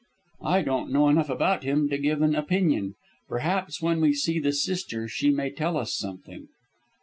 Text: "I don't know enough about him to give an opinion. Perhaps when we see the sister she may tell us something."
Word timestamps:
"I 0.41 0.63
don't 0.63 0.91
know 0.91 1.09
enough 1.09 1.29
about 1.29 1.63
him 1.63 1.87
to 1.89 1.97
give 1.99 2.23
an 2.23 2.33
opinion. 2.33 2.95
Perhaps 3.29 3.83
when 3.83 4.01
we 4.01 4.13
see 4.15 4.39
the 4.39 4.51
sister 4.51 5.07
she 5.07 5.29
may 5.29 5.51
tell 5.51 5.77
us 5.77 5.93
something." 5.95 6.47